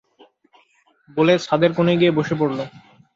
বলে 1.17 1.33
ছাদের 1.45 1.71
কোণে 1.77 1.93
গিয়ে 1.99 2.15
বসে 2.17 2.35
পড়ল। 2.39 2.59